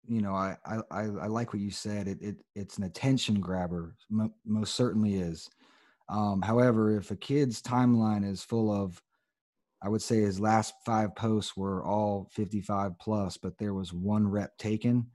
[0.07, 2.07] you know, I, I, I like what you said.
[2.07, 3.95] It, it, it's an attention grabber.
[4.45, 5.49] Most certainly is.
[6.09, 9.01] Um, however, if a kid's timeline is full of,
[9.81, 14.27] I would say his last five posts were all 55 plus, but there was one
[14.27, 15.07] rep taken.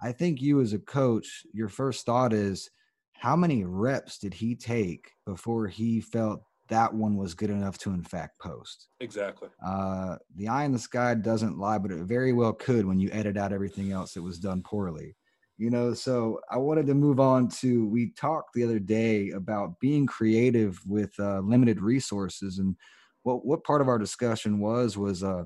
[0.00, 2.70] I think you as a coach, your first thought is,
[3.14, 7.90] how many reps did he take before he felt that one was good enough to
[7.90, 8.88] in fact post.
[9.00, 9.48] Exactly.
[9.64, 13.10] Uh, the eye in the sky doesn't lie, but it very well could when you
[13.12, 15.16] edit out everything else that was done poorly.
[15.58, 17.86] You know, so I wanted to move on to.
[17.88, 22.76] We talked the other day about being creative with uh, limited resources, and
[23.22, 25.44] what what part of our discussion was was uh,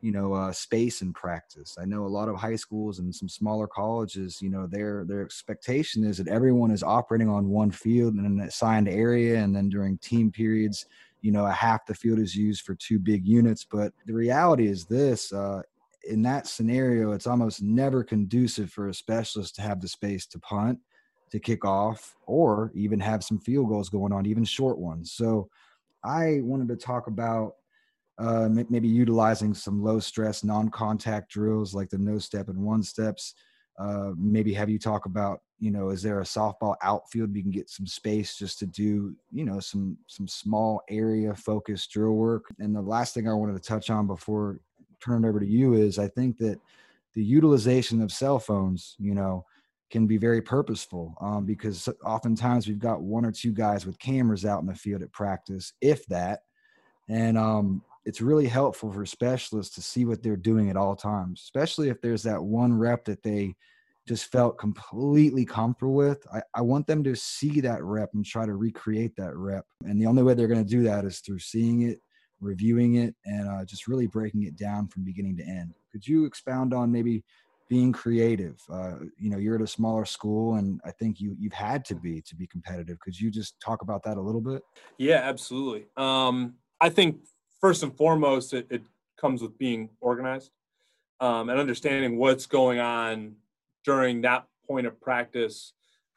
[0.00, 1.76] you know uh, space and practice.
[1.80, 5.22] I know a lot of high schools and some smaller colleges you know their their
[5.22, 9.68] expectation is that everyone is operating on one field in an assigned area and then
[9.68, 10.86] during team periods
[11.20, 13.64] you know a half the field is used for two big units.
[13.64, 15.62] But the reality is this uh,
[16.08, 20.38] in that scenario it's almost never conducive for a specialist to have the space to
[20.38, 20.78] punt
[21.30, 25.12] to kick off or even have some field goals going on even short ones.
[25.12, 25.48] So
[26.02, 27.56] i wanted to talk about
[28.20, 33.34] uh, maybe utilizing some low stress non-contact drills like the no step and one steps.
[33.78, 37.50] Uh, maybe have you talk about you know is there a softball outfield we can
[37.50, 42.44] get some space just to do you know some some small area focused drill work?
[42.58, 44.60] And the last thing i wanted to touch on before
[45.02, 46.58] turn it over to you is i think that
[47.14, 49.46] the utilization of cell phones you know
[49.90, 54.44] can be very purposeful um, because oftentimes we've got one or two guys with cameras
[54.44, 56.40] out in the field at practice if that.
[57.08, 61.42] And um, it's really helpful for specialists to see what they're doing at all times,
[61.44, 63.54] especially if there's that one rep that they
[64.08, 66.26] just felt completely comfortable with.
[66.34, 69.64] I, I want them to see that rep and try to recreate that rep.
[69.84, 72.00] And the only way they're going to do that is through seeing it,
[72.40, 75.72] reviewing it, and uh, just really breaking it down from beginning to end.
[75.92, 77.22] Could you expound on maybe
[77.68, 78.60] being creative?
[78.68, 81.94] Uh, you know, you're at a smaller school, and I think you you've had to
[81.94, 82.98] be to be competitive.
[82.98, 84.62] Could you just talk about that a little bit?
[84.98, 85.86] Yeah, absolutely.
[85.96, 87.20] Um, I think
[87.60, 88.82] first and foremost, it, it
[89.18, 90.50] comes with being organized
[91.20, 93.34] um, and understanding what's going on
[93.84, 95.72] during that point of practice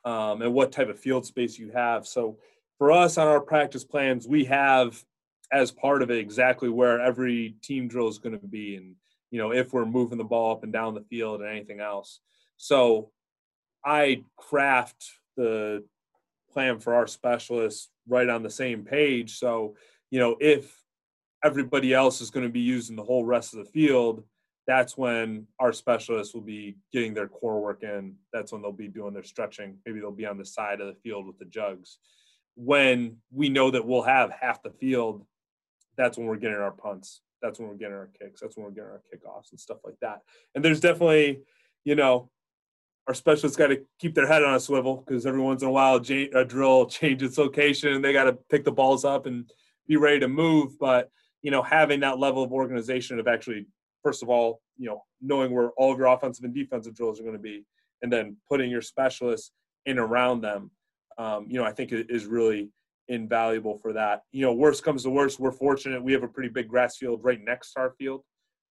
[0.06, 2.08] um, and what type of field space you have.
[2.08, 2.38] So
[2.78, 5.04] for us on our practice plans, we have
[5.52, 8.96] as part of it exactly where every team drill is going to be and
[9.30, 12.20] you know if we're moving the ball up and down the field and anything else.
[12.58, 13.12] So
[13.86, 15.84] I craft the
[16.52, 19.38] plan for our specialists right on the same page.
[19.38, 19.76] So
[20.10, 20.83] you know if
[21.44, 24.24] everybody else is going to be using the whole rest of the field,
[24.66, 28.16] that's when our specialists will be getting their core work in.
[28.32, 29.78] That's when they'll be doing their stretching.
[29.86, 31.98] Maybe they'll be on the side of the field with the jugs.
[32.56, 35.26] When we know that we'll have half the field,
[35.98, 37.22] that's when we're getting our punts.
[37.42, 38.40] That's when we're getting our kicks.
[38.40, 40.22] That's when we're getting our kickoffs and stuff like that.
[40.56, 41.42] And there's definitely,
[41.84, 42.30] you know,
[43.08, 45.72] our specialists got to keep their head on a swivel because every once in a
[45.72, 49.52] while a drill changes location and they got to pick the balls up and
[49.88, 50.80] be ready to move.
[50.80, 51.12] But
[51.44, 53.68] you know, having that level of organization of actually,
[54.02, 57.24] first of all, you know, knowing where all of your offensive and defensive drills are
[57.24, 57.64] going to be,
[58.02, 59.52] and then putting your specialists
[59.86, 60.72] in around them,
[61.18, 62.70] um, you know, I think is really
[63.10, 64.22] invaluable for that.
[64.32, 67.20] You know, worst comes to worst, we're fortunate we have a pretty big grass field
[67.24, 68.24] right next to our field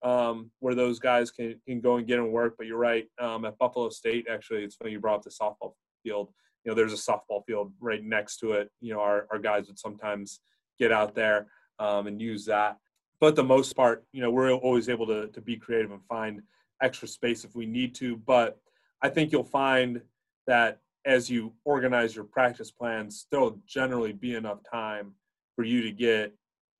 [0.03, 2.55] um, where those guys can, can go and get and work.
[2.57, 5.75] But you're right, um, at Buffalo State, actually, it's funny you brought up the softball
[6.03, 6.33] field.
[6.65, 8.71] You know, there's a softball field right next to it.
[8.81, 10.41] You know, our, our guys would sometimes
[10.79, 12.79] get out there um, and use that.
[13.21, 16.43] But the most part, you know, we're always able to, to be creative and find
[16.83, 18.17] extra space if we need to.
[18.17, 18.59] But
[19.01, 20.01] I think you'll find
[20.47, 25.13] that as you organize your practice plans, there'll generally be enough time
[25.55, 26.35] for you to get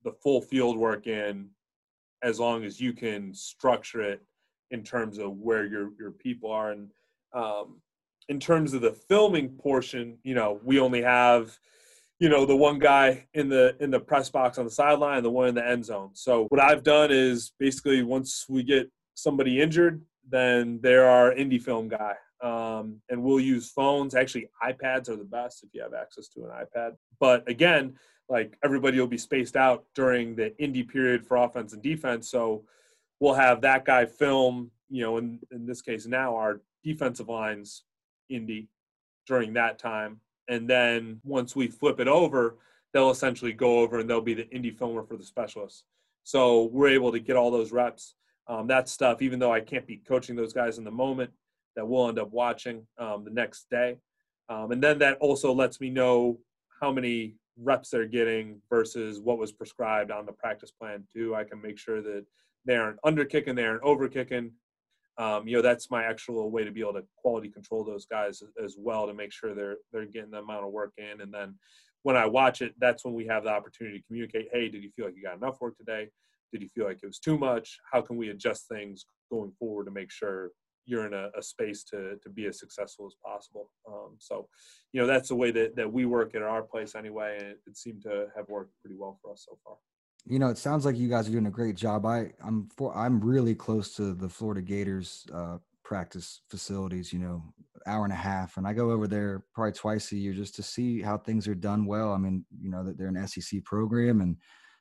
[0.05, 1.49] the full field work in
[2.23, 4.23] as long as you can structure it
[4.71, 6.91] in terms of where your your people are and
[7.35, 7.81] um,
[8.29, 11.59] in terms of the filming portion you know we only have
[12.23, 15.31] you know the one guy in the in the press box on the sideline the
[15.31, 19.61] one in the end zone so what i've done is basically once we get somebody
[19.61, 24.15] injured then they're our indie film guy um, and we'll use phones.
[24.15, 26.97] Actually, iPads are the best if you have access to an iPad.
[27.21, 27.95] But again,
[28.29, 32.29] like everybody will be spaced out during the indie period for offense and defense.
[32.29, 32.65] So
[33.21, 37.85] we'll have that guy film, you know, in, in this case now, our defensive lines
[38.31, 38.67] indie
[39.27, 40.21] during that time.
[40.49, 42.59] And then once we flip it over,
[42.93, 45.85] they'll essentially go over and they'll be the indie filmer for the specialists.
[46.25, 48.15] So we're able to get all those reps.
[48.49, 51.31] Um, that stuff, even though I can't be coaching those guys in the moment,
[51.77, 53.97] that we'll end up watching um, the next day.
[54.49, 56.39] Um, and then that also lets me know
[56.81, 61.35] how many reps they're getting versus what was prescribed on the practice plan too.
[61.35, 62.25] I can make sure that
[62.65, 64.53] they aren't under kicking, they aren't over kicking.
[65.19, 68.43] Um, you know, that's my actual way to be able to quality control those guys
[68.63, 71.21] as well to make sure they're they're getting the amount of work in.
[71.21, 71.55] And then
[72.03, 74.49] when I watch it, that's when we have the opportunity to communicate.
[74.53, 76.09] Hey, did you feel like you got enough work today?
[76.53, 77.79] Did you feel like it was too much?
[77.93, 80.51] How can we adjust things going forward to make sure
[80.85, 83.71] you're in a, a, space to to be as successful as possible.
[83.87, 84.49] Um, so,
[84.93, 87.61] you know, that's the way that that we work at our place anyway, and it,
[87.67, 89.77] it, seemed to have worked pretty well for us so far.
[90.25, 92.07] You know, it sounds like you guys are doing a great job.
[92.07, 97.13] I I'm for I'm really close to the Florida Gators uh, practice facilities.
[97.13, 97.43] You know,
[97.87, 100.63] hour and a half, and I go over there probably twice a year just to
[100.63, 102.13] see how things are done well.
[102.13, 104.37] I mean, you know that they're an SEC program, and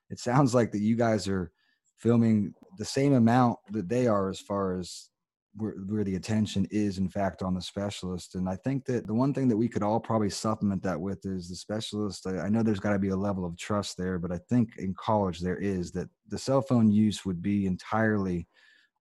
[0.10, 1.51] it sounds like that you guys are
[1.97, 5.10] filming the same amount that they are as far as
[5.55, 9.13] where, where the attention is in fact on the specialist and i think that the
[9.13, 12.49] one thing that we could all probably supplement that with is the specialist i, I
[12.49, 15.39] know there's got to be a level of trust there but i think in college
[15.39, 18.47] there is that the cell phone use would be entirely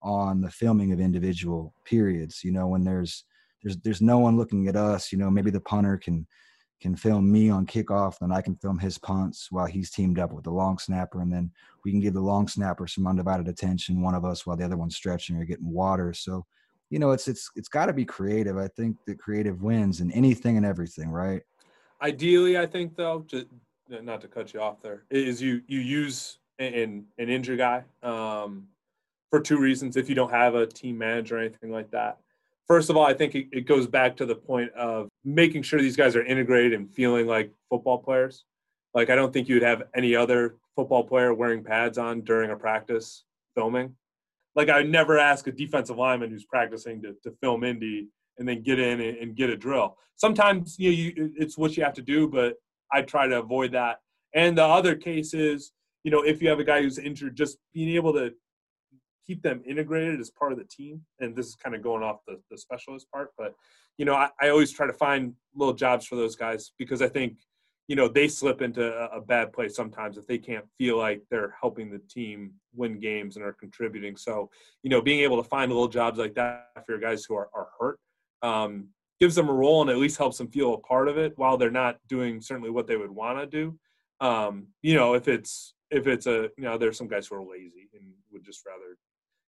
[0.02, 3.24] on the filming of individual periods you know when there's
[3.62, 6.26] there's there's no one looking at us you know maybe the punter can
[6.81, 10.33] can film me on kickoff, then I can film his punts while he's teamed up
[10.33, 11.51] with the long snapper, and then
[11.85, 14.77] we can give the long snapper some undivided attention, one of us while the other
[14.77, 16.12] one's stretching or getting water.
[16.14, 16.47] So,
[16.88, 18.57] you know, it's it's it's got to be creative.
[18.57, 21.43] I think that creative wins in anything and everything, right?
[22.03, 23.27] Ideally, I think though,
[23.88, 28.69] not to cut you off there, is you you use an an injury guy um,
[29.31, 29.97] for two reasons.
[29.97, 32.19] If you don't have a team manager or anything like that,
[32.66, 35.80] first of all, I think it, it, goes back to the point of making sure
[35.80, 38.44] these guys are integrated and feeling like football players.
[38.94, 42.56] Like I don't think you'd have any other football player wearing pads on during a
[42.56, 43.94] practice filming.
[44.56, 48.62] Like I never ask a defensive lineman who's practicing to, to film Indy and then
[48.62, 49.96] get in and, and get a drill.
[50.16, 52.54] Sometimes you, know, you it's what you have to do, but
[52.92, 54.00] I try to avoid that.
[54.35, 57.59] And the other case is, you know, if you have a guy who's injured, just
[57.72, 58.33] being able to
[59.31, 61.01] keep them integrated as part of the team.
[61.21, 63.55] And this is kind of going off the, the specialist part, but
[63.97, 67.09] you know, I, I always try to find little jobs for those guys because I
[67.09, 67.37] think,
[67.87, 71.23] you know, they slip into a, a bad place sometimes if they can't feel like
[71.31, 74.16] they're helping the team win games and are contributing.
[74.16, 74.51] So,
[74.83, 77.51] you know, being able to find little jobs like that for your guys who are,
[77.55, 78.01] are hurt
[78.43, 78.88] um,
[79.21, 81.57] gives them a role and at least helps them feel a part of it while
[81.57, 83.79] they're not doing certainly what they would want to do.
[84.21, 87.45] Um, you know, if it's if it's a you know, there's some guys who are
[87.45, 88.97] lazy and would just rather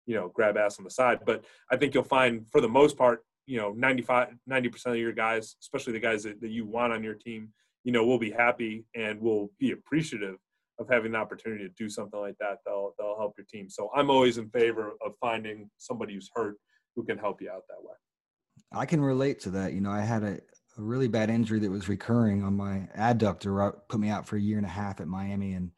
[0.05, 1.19] you know grab ass on the side.
[1.25, 5.13] But i think you'll find for the most part you know 95 90% of your
[5.13, 7.49] guys especially the guys that, that you want on your team
[7.83, 10.35] you know will be happy and will be appreciative
[10.79, 12.57] of having the opportunity to do something like that.
[12.65, 13.69] They'll they'll help your team.
[13.69, 16.55] So i'm always in favor of finding somebody who's hurt
[16.95, 17.95] who can help you out that way.
[18.73, 19.73] I can relate to that.
[19.73, 20.39] You know i had a,
[20.77, 24.41] a really bad injury that was recurring on my adductor put me out for a
[24.41, 25.71] year and a half at miami and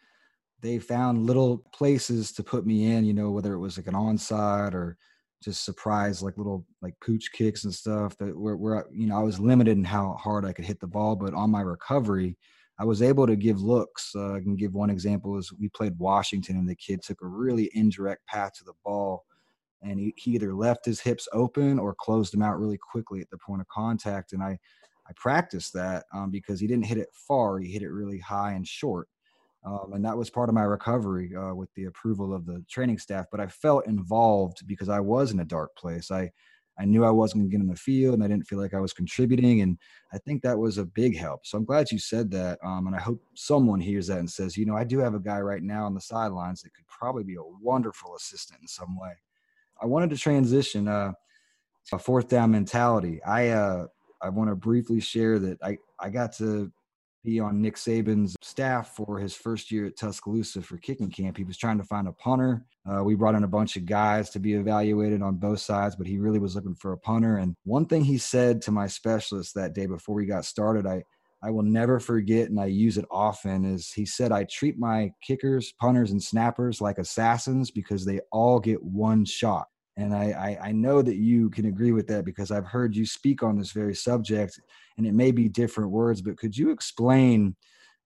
[0.64, 3.94] they found little places to put me in, you know, whether it was like an
[3.94, 4.98] onside or
[5.44, 9.24] just surprise like little like pooch kicks and stuff that were, were you know I
[9.24, 12.38] was limited in how hard I could hit the ball, but on my recovery,
[12.80, 14.14] I was able to give looks.
[14.16, 17.28] Uh, I can give one example is we played Washington and the kid took a
[17.28, 19.26] really indirect path to the ball,
[19.82, 23.30] and he, he either left his hips open or closed them out really quickly at
[23.30, 24.58] the point of contact, and I
[25.10, 28.54] I practiced that um, because he didn't hit it far, he hit it really high
[28.54, 29.10] and short.
[29.66, 33.00] Um, and that was part of my recovery uh, with the approval of the training
[33.00, 33.28] staff.
[33.32, 36.12] But I felt involved because I was in a dark place.
[36.12, 36.32] I
[36.80, 38.74] I knew I wasn't going to get in the field, and I didn't feel like
[38.74, 39.62] I was contributing.
[39.62, 39.78] And
[40.12, 41.46] I think that was a big help.
[41.46, 42.58] So I'm glad you said that.
[42.64, 45.20] Um, and I hope someone hears that and says, you know, I do have a
[45.20, 49.00] guy right now on the sidelines that could probably be a wonderful assistant in some
[49.00, 49.12] way.
[49.82, 51.14] I wanted to transition uh,
[51.90, 53.22] to a fourth down mentality.
[53.24, 53.88] I uh,
[54.22, 56.72] I want to briefly share that I I got to
[57.24, 61.38] be on Nick Saban's staff for his first year at Tuscaloosa for kicking camp.
[61.38, 62.66] He was trying to find a punter.
[62.86, 66.08] Uh, we brought in a bunch of guys to be evaluated on both sides, but
[66.08, 67.38] he really was looking for a punter.
[67.38, 71.04] And one thing he said to my specialist that day before we got started, I
[71.46, 75.12] I will never forget, and I use it often, is he said, I treat my
[75.22, 79.68] kickers, punters, and snappers like assassins because they all get one shot.
[79.96, 83.06] And I, I, I know that you can agree with that because I've heard you
[83.06, 84.60] speak on this very subject,
[84.98, 87.56] and it may be different words, but could you explain?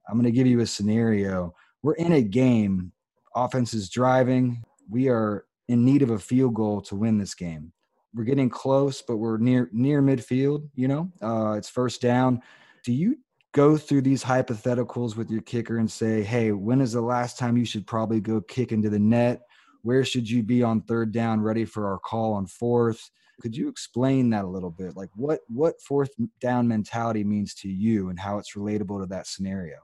[0.07, 1.53] I'm going to give you a scenario.
[1.83, 2.91] We're in a game,
[3.35, 4.63] offense is driving.
[4.89, 7.71] We are in need of a field goal to win this game.
[8.13, 10.67] We're getting close, but we're near near midfield.
[10.75, 12.41] You know, uh, it's first down.
[12.83, 13.17] Do you
[13.53, 17.57] go through these hypotheticals with your kicker and say, "Hey, when is the last time
[17.57, 19.46] you should probably go kick into the net?
[19.87, 23.09] Where should you be on third down, ready for our call on fourth?
[23.39, 24.97] Could you explain that a little bit?
[24.97, 26.09] Like what what fourth
[26.41, 29.77] down mentality means to you and how it's relatable to that scenario?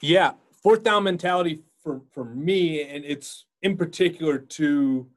[0.00, 5.10] Yeah, fourth down mentality for for me, and it's in particular to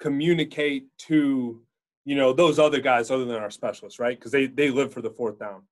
[0.00, 1.62] communicate to
[2.04, 4.18] you know those other guys other than our specialists, right?
[4.18, 5.62] Because they they live for the fourth down.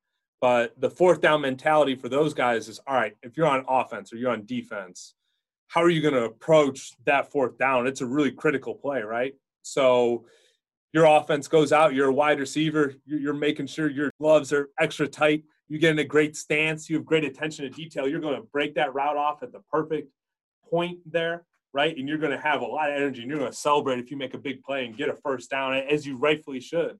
[0.40, 3.14] But the fourth down mentality for those guys is all right.
[3.22, 5.16] If you're on offense or you're on defense,
[5.68, 7.86] how are you going to approach that fourth down?
[7.86, 9.34] It's a really critical play, right?
[9.62, 10.26] So
[10.92, 15.08] your offense goes out, you're a wide receiver, you're making sure your gloves are extra
[15.08, 18.06] tight, you get in a great stance, you have great attention to detail.
[18.06, 20.10] You're going to break that route off at the perfect
[20.70, 21.96] point there, right?
[21.96, 24.10] And you're going to have a lot of energy and you're going to celebrate if
[24.10, 26.98] you make a big play and get a first down, as you rightfully should.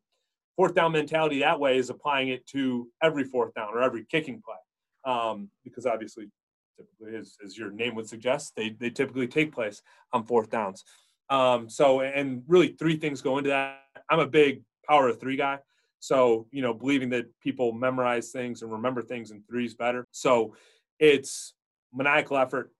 [0.56, 4.42] Fourth down mentality that way is applying it to every fourth down or every kicking
[4.44, 5.12] play.
[5.12, 6.30] Um, because obviously
[6.76, 10.84] typically, as, as your name would suggest, they, they typically take place on fourth downs.
[11.30, 13.80] Um, so, and really three things go into that.
[14.10, 15.58] I'm a big power of three guy.
[16.00, 20.04] So, you know, believing that people memorize things and remember things in threes better.
[20.10, 20.54] So
[20.98, 21.54] it's
[21.94, 22.72] maniacal effort,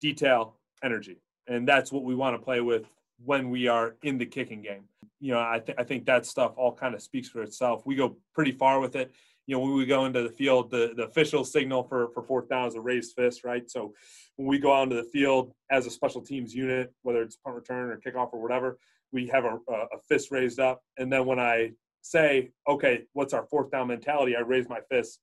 [0.00, 1.20] detail, energy.
[1.46, 2.86] And that's what we want to play with
[3.22, 4.84] when we are in the kicking game.
[5.20, 7.82] You know, I, th- I think that stuff all kind of speaks for itself.
[7.84, 9.12] We go pretty far with it
[9.50, 12.48] you know, when we go into the field, the, the official signal for, for fourth
[12.48, 13.68] down is a raised fist, right?
[13.68, 13.92] So
[14.36, 17.56] when we go out into the field as a special teams unit, whether it's punt
[17.56, 18.78] return or kickoff or whatever,
[19.10, 20.84] we have a, a fist raised up.
[20.98, 24.36] And then when I say, okay, what's our fourth down mentality?
[24.36, 25.18] I raise my fist,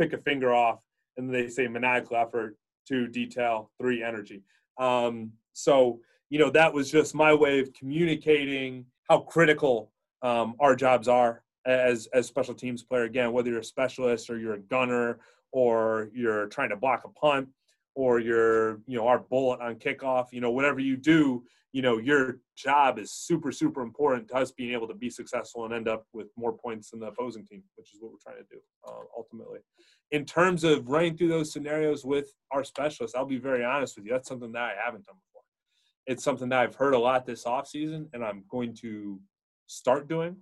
[0.00, 0.78] pick a finger off,
[1.18, 2.56] and they say maniacal effort,
[2.88, 4.42] two, detail, three, energy.
[4.78, 6.00] Um, so,
[6.30, 11.42] you know, that was just my way of communicating how critical um, our jobs are
[11.66, 15.18] as as special teams player again whether you're a specialist or you're a gunner
[15.52, 17.48] or you're trying to block a punt
[17.94, 21.42] or you're you know our bullet on kickoff you know whatever you do
[21.72, 25.64] you know your job is super super important to us being able to be successful
[25.64, 28.42] and end up with more points than the opposing team which is what we're trying
[28.42, 29.58] to do uh, ultimately.
[30.12, 34.06] In terms of running through those scenarios with our specialists i'll be very honest with
[34.06, 35.42] you that's something that i haven't done before.
[36.06, 39.20] It's something that i've heard a lot this off season and i'm going to
[39.66, 40.36] start doing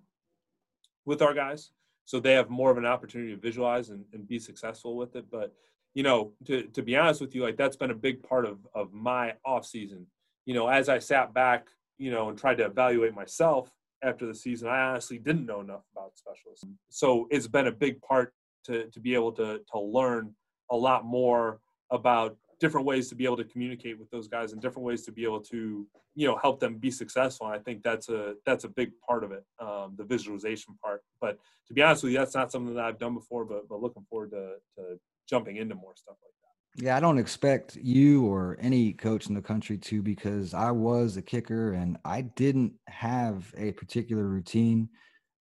[1.04, 1.70] with our guys.
[2.04, 5.26] So they have more of an opportunity to visualize and, and be successful with it.
[5.30, 5.54] But
[5.94, 8.58] you know to, to be honest with you like that's been a big part of
[8.74, 10.06] of my off season.
[10.44, 13.70] You know as i sat back you know and tried to evaluate myself
[14.02, 16.66] after the season i honestly didn't know enough about specialists.
[16.90, 18.34] So it's been a big part
[18.64, 20.34] to to be able to to learn
[20.70, 24.62] a lot more about different ways to be able to communicate with those guys and
[24.62, 27.46] different ways to be able to you know help them be successful.
[27.46, 31.02] And i think that's a that's a big part of it um, the visualization part.
[31.20, 31.38] But
[31.68, 34.04] to be honest with you that's not something that i've done before but but looking
[34.08, 34.98] forward to, to
[35.28, 36.32] jumping into more stuff like
[36.76, 36.84] that.
[36.84, 41.16] Yeah i don't expect you or any coach in the country to because i was
[41.16, 44.88] a kicker and i didn't have a particular routine.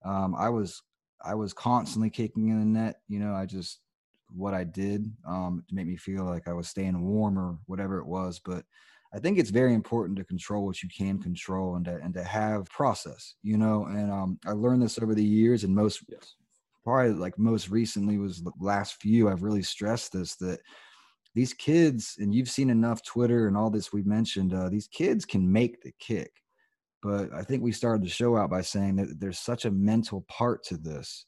[0.04, 0.82] Um, i was
[1.24, 3.80] i was constantly kicking in the net you know i just
[4.34, 7.98] what I did um, to make me feel like I was staying warm or whatever
[7.98, 8.40] it was.
[8.44, 8.64] But
[9.14, 12.24] I think it's very important to control what you can control and to, and to
[12.24, 13.84] have process, you know.
[13.86, 16.34] And um, I learned this over the years, and most yes.
[16.82, 19.28] probably like most recently was the last few.
[19.28, 20.60] I've really stressed this that
[21.34, 24.52] these kids, and you've seen enough Twitter and all this we've mentioned.
[24.52, 26.32] Uh, these kids can make the kick,
[27.00, 30.24] but I think we started the show out by saying that there's such a mental
[30.28, 31.26] part to this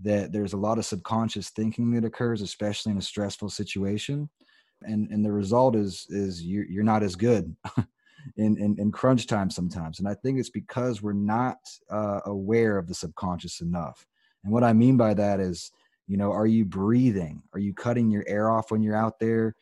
[0.00, 4.28] that there's a lot of subconscious thinking that occurs, especially in a stressful situation.
[4.84, 7.54] And, and the result is is you're, you're not as good
[8.36, 9.98] in, in, in crunch time sometimes.
[9.98, 11.58] And I think it's because we're not
[11.90, 14.06] uh, aware of the subconscious enough.
[14.44, 15.70] And what I mean by that is,
[16.08, 17.42] you know, are you breathing?
[17.52, 19.54] Are you cutting your air off when you're out there?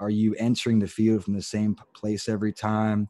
[0.00, 3.08] Are you entering the field from the same place every time?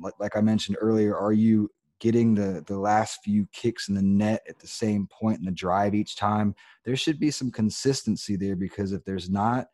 [0.00, 1.70] Like, like I mentioned earlier, are you
[2.04, 5.50] getting the the last few kicks in the net at the same point in the
[5.50, 9.68] drive each time there should be some consistency there because if there's not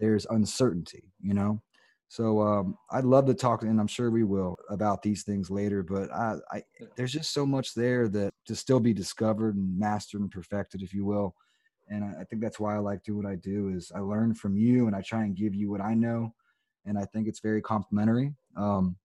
[0.00, 1.60] there's uncertainty you know?
[2.08, 5.82] So um, i'd love to talk and i'm sure we will about these things later
[5.82, 6.62] but I, I
[6.96, 10.94] there's just so much there that to still be discovered and mastered and perfected if
[10.94, 11.34] you will
[11.90, 14.32] and I, I think that's why i like do what i do is i learn
[14.32, 16.32] from you and i try and give you what i know
[16.86, 18.32] and i think it's very complimentary.
[18.56, 18.96] Um,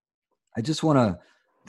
[0.56, 1.20] i just want to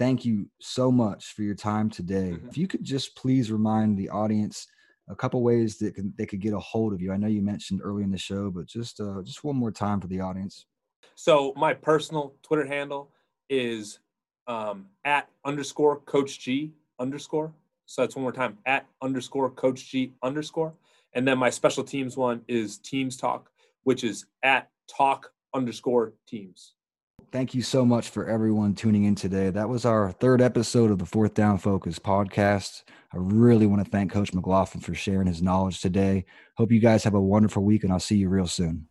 [0.01, 2.31] thank you so much for your time today.
[2.33, 2.49] Mhm.
[2.49, 4.67] If you could just please remind the audience
[5.09, 7.13] a couple ways that can, they could get a hold of you.
[7.13, 10.01] I know you mentioned early in the show, but just uh, just one more time
[10.01, 10.65] for the audience.
[11.17, 13.13] So my personal Twitter handle
[13.51, 13.99] is
[14.47, 17.53] um, at underscore Coach G underscore.
[17.85, 20.73] So that's one more time at underscore Coach G underscore.
[21.13, 23.51] And then my special teams one is Teams Talk,
[23.83, 26.75] which is at talk underscore teams.
[27.33, 29.51] Thank you so much for everyone tuning in today.
[29.51, 32.83] That was our third episode of the Fourth Down Focus podcast.
[33.15, 36.25] I really want to thank Coach McLaughlin for sharing his knowledge today.
[36.57, 38.89] Hope you guys have a wonderful week, and I'll see you real soon.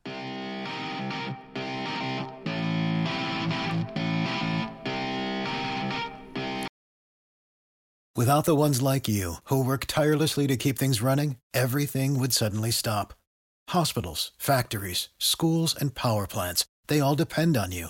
[8.16, 12.72] Without the ones like you, who work tirelessly to keep things running, everything would suddenly
[12.72, 13.14] stop.
[13.70, 17.90] Hospitals, factories, schools, and power plants, they all depend on you.